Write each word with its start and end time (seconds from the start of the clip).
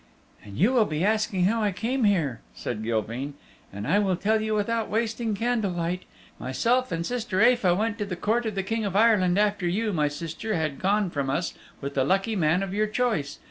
"And 0.43 0.57
you 0.57 0.73
will 0.73 0.85
be 0.85 1.05
asking 1.05 1.43
how 1.45 1.61
I 1.61 1.71
came 1.71 2.05
here," 2.05 2.41
said 2.55 2.81
Gilveen, 2.83 3.35
"and 3.71 3.85
I 3.85 3.99
will 3.99 4.15
tell 4.15 4.41
you 4.41 4.55
without 4.55 4.89
wasting 4.89 5.35
candle 5.35 5.69
light. 5.73 6.05
Myself 6.39 6.91
and 6.91 7.05
sister 7.05 7.39
Aefa 7.39 7.75
went 7.75 7.99
to 7.99 8.05
the 8.05 8.15
court 8.15 8.47
of 8.47 8.55
the 8.55 8.63
King 8.63 8.83
of 8.83 8.95
Ireland 8.95 9.37
after 9.37 9.67
you, 9.67 9.93
my 9.93 10.07
sister, 10.07 10.55
had 10.55 10.79
gone 10.79 11.11
from 11.11 11.29
us 11.29 11.53
with 11.81 11.93
the 11.93 12.03
lucky 12.03 12.35
man 12.35 12.63
of 12.63 12.73
your 12.73 12.87
choice. 12.87 13.37